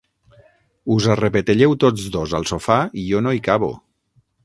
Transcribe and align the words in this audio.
Us 0.95 1.07
arrepetelleu 1.17 1.77
tots 1.85 2.09
dos 2.17 2.35
al 2.41 2.51
sofà 2.55 2.81
i 3.03 3.07
jo 3.11 3.25
no 3.27 3.39
hi 3.39 3.47
cabo. 3.51 3.75